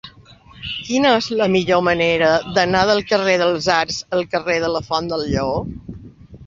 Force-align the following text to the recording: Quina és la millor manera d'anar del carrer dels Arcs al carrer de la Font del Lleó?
Quina 0.85 1.11
és 1.17 1.27
la 1.41 1.49
millor 1.57 1.83
manera 1.89 2.31
d'anar 2.57 2.81
del 2.93 3.05
carrer 3.13 3.37
dels 3.45 3.69
Arcs 3.79 4.01
al 4.19 4.27
carrer 4.35 4.59
de 4.67 4.75
la 4.77 4.85
Font 4.91 5.15
del 5.15 5.29
Lleó? 5.35 5.55